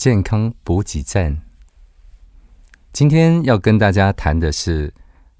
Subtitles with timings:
[0.00, 1.42] 健康补给站。
[2.90, 4.90] 今天要跟大家谈的是，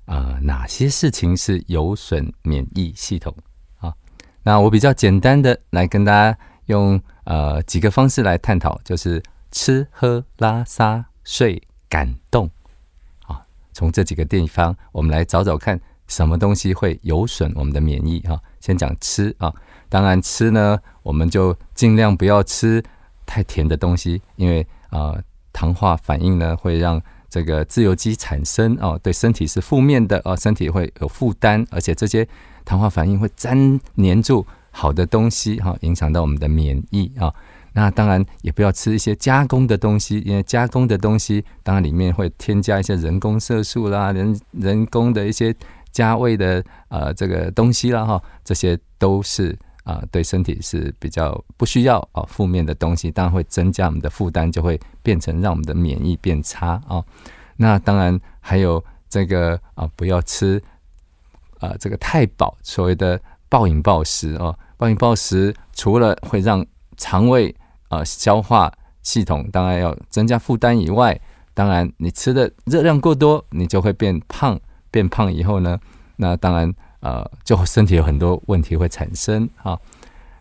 [0.05, 3.35] 啊，哪些事情是有损免疫系统
[3.79, 3.95] 啊？
[4.43, 12.51] 那我比较简单的来跟大家用呃几个方式来探讨，就是吃喝拉撒睡感动
[13.23, 13.41] 啊，
[13.73, 18.39] 从这几个地方，我们来找找看什么东西会有损我们的免疫啊。
[18.61, 19.51] 先讲吃啊，
[19.89, 22.85] 当然吃呢，我们就尽量不要吃
[23.31, 25.15] 太甜的东西，因为啊，
[25.53, 32.27] 糖化反应呢会让这个自由基产生哦，对身体是负面的哦，身体会有负担，而且这些
[32.65, 37.33] 糖化反应会粘黏住好的东西哈，影响到我们的免疫啊。
[37.73, 45.55] 那当然也不要吃一些加工的东西，因为加工的东西当然里面会添加一些人工色素啦，人人工的一些
[45.93, 49.57] 加味的呃这个东西啦哈，这些都是
[49.91, 57.03] 啊对身体是比较不需要啊负面的东西，当然会增加我们的负担，就会变成让我们的免疫变差啊。
[57.57, 60.63] 那当然还有这个啊不要吃
[61.59, 66.65] 啊这个太饱，所谓的暴饮暴食哦，暴饮暴食除了会让
[66.97, 67.55] 肠胃
[67.89, 71.21] 啊消化系统当然要增加负担以外，
[71.53, 74.59] 当然你吃的热量过多，你就会变胖。
[74.93, 75.79] 变胖以后呢，
[76.17, 79.79] 那当然呃，就身体有很多问题会产生哈。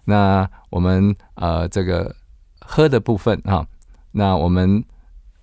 [0.06, 2.16] 那我们呃这个
[2.62, 3.66] 喝的部分啊，
[4.12, 4.84] 那我们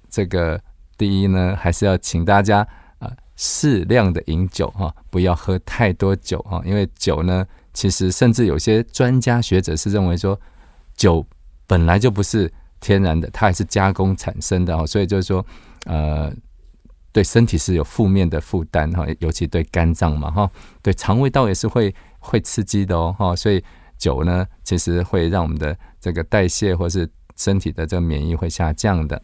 [0.08, 0.60] 这个
[0.96, 2.66] 第一呢，还是要请大家
[2.98, 10.38] 啊适量的饮酒哈，不要喝太多酒哈，因为酒呢，其实甚至有些专家学者是认为说，
[10.96, 11.26] 酒
[11.66, 15.44] 本来就不是天然的，它还是加工产生的哦，所以就是说
[15.84, 16.32] 呃。
[17.16, 20.50] 对身体是有负面的负担哈，尤其对肝脏嘛哈，
[20.82, 23.64] 对肠胃道也是会会刺激的哦哈，所以
[23.96, 29.22] 酒呢，其实会让我们的这个代谢或是身体的这个免疫会下降的。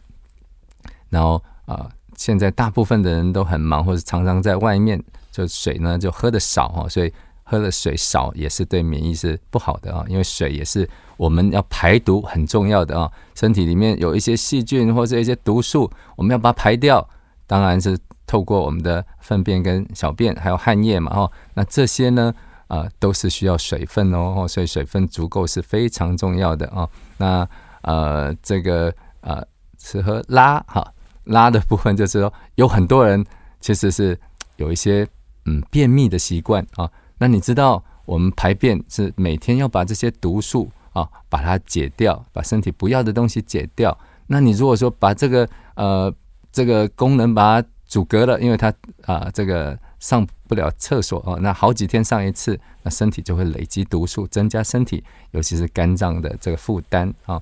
[1.11, 1.87] 然后啊，
[2.17, 4.99] 现在大部分的人都很忙，或者常常在外面，
[5.31, 17.07] 就水呢就喝的少哈，所以喝的水少也是对免疫是不好的啊，因为水也是我们要排毒很重要的啊，身体里面有一些细菌或者一些毒素，我们要把它排掉。
[17.45, 22.33] 当然是透过我们的粪便跟小便，还有汗液嘛，哈，那这些呢，
[22.67, 26.89] 啊，都是需要水分哦，所以水分足够是非常重要的哦。
[27.17, 27.47] 那
[27.81, 29.45] 呃，这个呃，
[29.77, 30.93] 吃喝拉哈
[31.25, 33.23] 拉的部分，就是说有很多人
[33.59, 34.17] 其实是
[34.55, 35.05] 有一些
[35.45, 36.89] 嗯便秘的习惯啊。
[37.17, 43.95] 那你知道我们排便是每天要把这些毒素啊把它解掉，把身体不要的东西解掉。
[44.27, 46.11] 那你如果说把这个呃。
[46.53, 48.71] 这个功能把它阻隔了，因为它
[49.05, 57.41] 啊，这个上不了厕所哦，那好几天上一次，那身体就会累积毒素，增加身体尤其是肝脏的这个负担啊。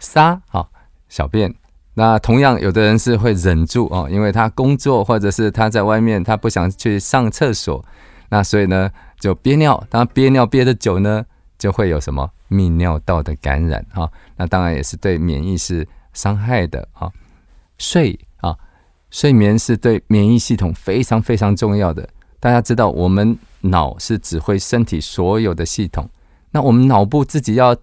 [0.00, 0.66] 撒啊，
[1.08, 1.54] 小便，
[1.94, 7.84] 那同样有的人是会忍住哦，因为他工作或者是他在外面，他不想去上厕所，
[8.30, 11.24] 那所以呢就憋尿，当憋尿憋的久呢，
[11.58, 17.10] 就会有什么泌尿道的感染啊，那当然也是对免疫是伤害的啊。
[17.78, 18.18] 睡。
[19.10, 22.08] 睡眠是对免疫系统非常非常重要的。
[22.38, 26.08] 大家知道，我们脑是指挥身体所有的系统。
[26.52, 27.76] 那我们脑部自己要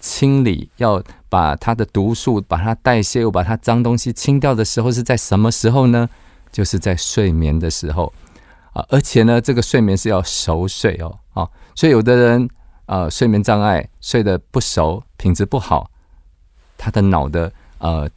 [0.00, 6.08] 清理，要把它的毒素、把它代谢、又把它脏东西清掉的时候，是在什么时候呢？
[6.50, 8.12] 就是在睡眠的时候
[8.72, 8.84] 啊！
[8.88, 11.48] 而且呢，这个睡眠是要熟睡哦啊！
[11.76, 12.48] 所以有的人
[12.86, 15.88] 啊，睡眠障碍，睡得不熟，品质不好，
[16.76, 18.10] 他的脑的呃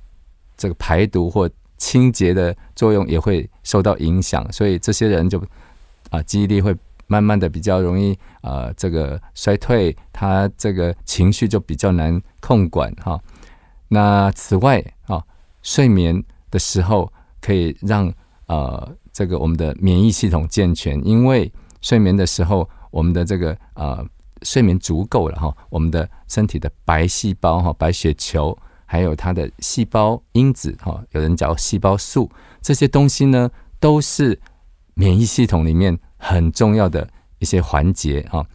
[0.57, 1.47] 这个排毒或
[1.83, 5.37] 清洁的作用也会受到影响，所以这些人就
[6.11, 6.73] 啊记忆力会
[7.07, 13.19] 慢慢的比较容易呃这个衰退，他这个情绪就比较难控管哈。
[13.89, 15.21] 那此外啊，
[15.61, 18.09] 睡眠的时候可以让
[18.47, 21.51] 呃这个我们的免疫系统健全，因为
[21.81, 24.05] 睡眠的时候我们的这个呃
[24.43, 28.57] 睡眠足够了哈，我们的身体的白细胞哈白血球。
[28.93, 32.29] 还有它的细胞因子哈，有人叫细胞素，
[32.61, 33.49] 这些东西呢，
[33.79, 34.39] 都是
[34.93, 37.09] 免疫系统里面很重要的
[37.39, 38.45] 一些环节哈。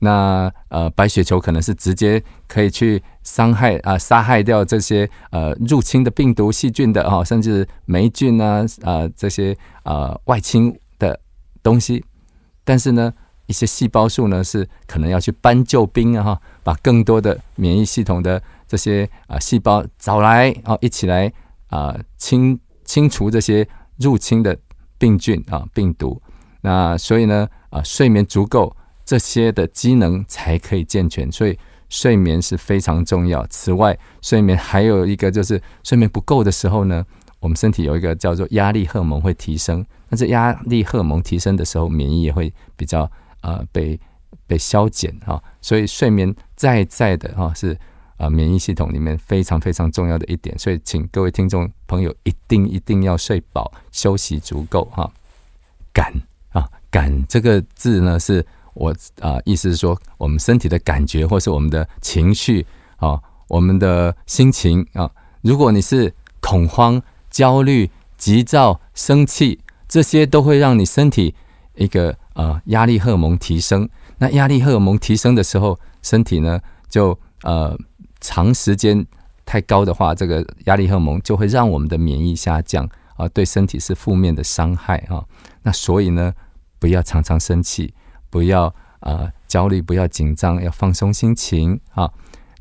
[0.00, 11.20] 那呃，白血球可能是直接可以去伤害啊，杀害掉这些呃入侵的病毒、细菌的哈，甚至霉菌啊啊这些呃外侵的
[11.62, 12.04] 东西。
[12.64, 13.14] 但是呢，
[13.46, 18.42] 一些细胞素呢，是可能要去搬救兵啊哈，把更多的免疫系统的。
[18.66, 21.30] 这些啊细胞找来哦，一起来
[21.68, 23.68] 啊清清除这些
[23.98, 24.56] 入侵的
[24.98, 26.20] 病菌啊病毒。
[26.62, 28.74] 那所以呢啊睡眠足够，
[29.04, 31.30] 这些的机能才可以健全。
[31.30, 31.56] 所以
[31.90, 33.46] 睡眠是非常重要。
[33.48, 37.04] 此外，睡眠还有一个就是睡眠不够的时候呢，
[37.38, 39.84] 我们身体有一个叫做压力荷尔蒙会提升。
[40.08, 43.08] 那这压力荷尔蒙提升的时候，免疫也会比较
[43.44, 44.00] 呃被
[44.48, 45.40] 被消减啊。
[45.60, 47.78] 所以睡眠在在的哈是
[48.16, 50.58] 啊免疫系统里面非常非常重要的一点。
[50.58, 55.08] 所以请各位听众朋友一定一定要睡饱，休息足够哈。
[55.92, 56.12] 感
[56.50, 58.44] 啊感这个字呢是。
[58.76, 65.08] 我啊，意思是说，我们身体的感觉，或是我们的情绪啊，我们的心情啊，
[65.42, 67.00] 如果你是恐慌、
[67.30, 67.88] 焦虑、
[68.18, 71.36] 急躁、生气，这些都会让你身体
[71.76, 73.88] 一个呃压力荷尔蒙提升。
[74.18, 77.76] 那压力荷尔蒙提升的时候，身体呢就呃
[78.20, 79.04] 长时间
[79.44, 85.24] 太高的话，这个压力荷尔蒙就会让我们的免疫下降啊，对身体是负面的伤害啊。
[85.62, 86.32] 那所以呢，
[86.78, 87.92] 不要常常生气。
[88.30, 92.10] 不要啊焦虑，不要紧张，要放松心情啊。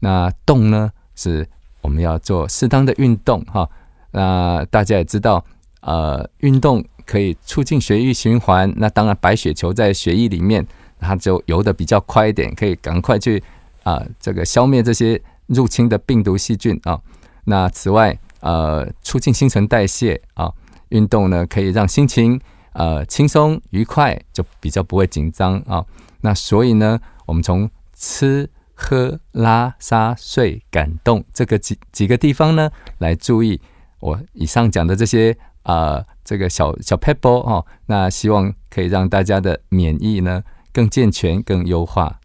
[0.02, 1.50] 那动呢，是
[1.82, 3.68] 我们要做适当的运动哈。
[4.12, 5.44] 那大家也知道，
[5.82, 8.72] 呃，运动可以促进血液循环。
[8.78, 10.66] 那当然，白血球在血液里面，
[11.00, 13.42] 它就游的比较快一点，可以赶快去
[13.84, 17.00] 啊这个消灭这些入侵的病毒细菌啊。
[17.46, 20.52] 那此外，呃，促进新陈代谢啊，
[20.90, 22.40] 运动呢可以让心情。
[22.74, 25.86] 呃，轻松愉快就比较不会紧张啊。
[26.22, 33.62] 那所以呢，我们从吃喝拉撒睡感动这个几几个地方呢，来注意
[34.00, 37.66] 我以上讲的这些啊，这个小小 pebble 哦。
[37.88, 42.20] 那希望可以让大家的免疫呢更健全、更优化。